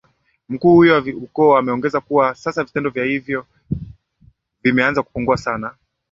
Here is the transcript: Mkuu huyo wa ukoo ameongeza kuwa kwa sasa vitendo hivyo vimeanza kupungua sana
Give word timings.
Mkuu 0.49 0.73
huyo 0.75 0.93
wa 0.93 0.99
ukoo 1.01 1.57
ameongeza 1.57 2.01
kuwa 2.01 2.25
kwa 2.25 2.35
sasa 2.35 2.63
vitendo 2.63 2.89
hivyo 2.89 3.45
vimeanza 4.63 5.03
kupungua 5.03 5.37
sana 5.37 5.75